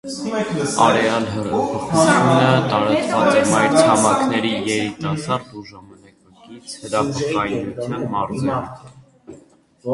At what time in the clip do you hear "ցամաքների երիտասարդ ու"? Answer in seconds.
3.81-5.65